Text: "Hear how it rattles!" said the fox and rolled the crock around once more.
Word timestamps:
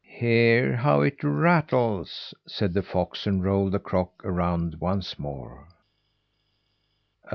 "Hear 0.03 0.77
how 0.77 1.01
it 1.01 1.23
rattles!" 1.23 2.33
said 2.47 2.73
the 2.73 2.81
fox 2.81 3.27
and 3.27 3.43
rolled 3.45 3.73
the 3.73 3.79
crock 3.79 4.13
around 4.25 4.77
once 4.79 5.19
more. 5.19 5.67